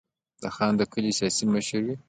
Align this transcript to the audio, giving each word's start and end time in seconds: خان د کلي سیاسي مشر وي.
خان 0.55 0.73
د 0.77 0.81
کلي 0.91 1.11
سیاسي 1.19 1.45
مشر 1.53 1.81
وي. 1.85 1.95